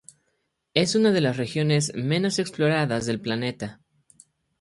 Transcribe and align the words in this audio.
Es 0.73 0.95
una 0.95 1.11
de 1.11 1.21
las 1.21 1.37
regiones 1.37 1.93
menos 1.93 2.39
exploradas 2.39 3.05
del 3.05 3.21
planeta. 3.21 3.81